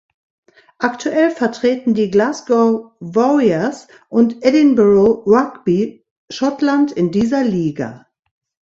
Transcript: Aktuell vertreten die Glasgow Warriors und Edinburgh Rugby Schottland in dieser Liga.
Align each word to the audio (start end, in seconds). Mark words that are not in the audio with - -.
Aktuell 0.79 1.29
vertreten 1.29 1.93
die 1.93 2.09
Glasgow 2.09 2.91
Warriors 2.99 3.87
und 4.09 4.43
Edinburgh 4.43 5.25
Rugby 5.29 6.03
Schottland 6.31 6.91
in 6.91 7.11
dieser 7.11 7.43
Liga. 7.43 8.07